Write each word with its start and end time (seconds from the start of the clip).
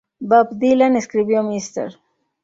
Bob 0.19 0.49
Dylan 0.57 0.95
escribió 0.95 1.43
"Mr. 1.43 1.93